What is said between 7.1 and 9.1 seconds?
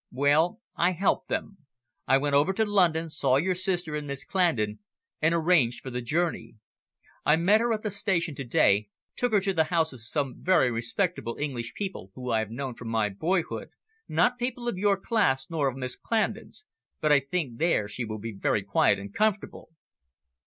I met her at the station to day,